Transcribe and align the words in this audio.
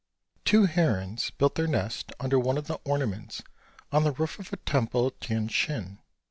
Two 0.45 0.65
herons 0.65 1.29
built 1.29 1.53
their 1.53 1.67
nests 1.67 2.11
under 2.19 2.39
one 2.39 2.57
of 2.57 2.65
the 2.65 2.79
ornaments 2.83 3.43
on 3.91 4.03
the 4.03 4.13
roof 4.13 4.39
of 4.39 4.51
a 4.51 4.57
temple 4.57 5.05
at 5.05 5.19
Tientsin. 5.19 5.99